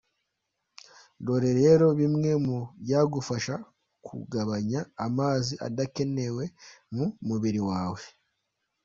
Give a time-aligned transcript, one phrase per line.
[1.25, 3.55] Dore rero bimwe mu byagufasha
[4.05, 6.43] kugabanya amazi adakenewe
[6.95, 8.01] mu mubiri wawe.